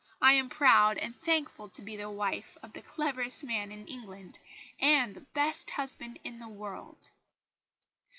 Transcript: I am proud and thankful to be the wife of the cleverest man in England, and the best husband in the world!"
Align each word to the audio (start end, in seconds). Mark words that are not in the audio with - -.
I 0.19 0.33
am 0.33 0.49
proud 0.49 0.97
and 0.97 1.15
thankful 1.21 1.69
to 1.69 1.81
be 1.83 1.95
the 1.95 2.09
wife 2.09 2.57
of 2.63 2.73
the 2.73 2.81
cleverest 2.81 3.43
man 3.43 3.71
in 3.71 3.85
England, 3.85 4.39
and 4.79 5.13
the 5.13 5.21
best 5.35 5.69
husband 5.69 6.17
in 6.23 6.39
the 6.39 6.49
world!" 6.49 7.11